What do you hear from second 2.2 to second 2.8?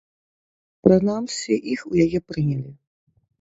прынялі.